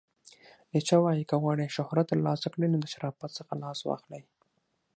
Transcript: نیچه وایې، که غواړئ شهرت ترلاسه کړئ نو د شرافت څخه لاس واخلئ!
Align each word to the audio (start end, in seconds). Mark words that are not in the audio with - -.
نیچه 0.73 0.95
وایې، 1.01 1.23
که 1.29 1.35
غواړئ 1.41 1.67
شهرت 1.77 2.05
ترلاسه 2.11 2.47
کړئ 2.53 2.67
نو 2.71 2.77
د 2.81 2.85
شرافت 2.93 3.31
څخه 3.39 3.53
لاس 3.63 3.79
واخلئ! 3.83 4.23